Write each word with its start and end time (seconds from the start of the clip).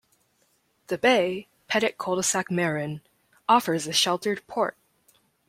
The 0.87 0.97
bay, 0.97 1.45
Petit 1.67 1.91
Cul-de-Sac 1.95 2.49
Marin, 2.49 3.01
offers 3.47 3.85
a 3.85 3.93
sheltered 3.93 4.41
port. 4.47 4.75